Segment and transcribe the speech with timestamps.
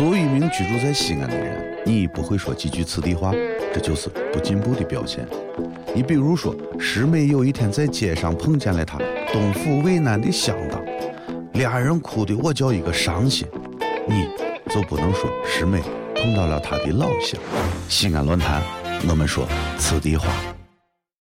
[0.00, 3.32] 作为一名居住在西安的人，你不会说几句此地话，
[3.74, 5.26] 这就是不进步的表现。
[5.94, 8.98] 你比如说，师妹有一天在街上碰见了他
[9.32, 10.80] 东府渭南的乡党，
[11.52, 13.46] 俩人哭的我叫一个伤心，
[14.06, 14.28] 你
[14.70, 15.82] 就不能说师妹
[16.14, 17.40] 碰到了他的老乡。
[17.88, 18.62] 西安论坛，
[19.08, 20.28] 我们说此地话。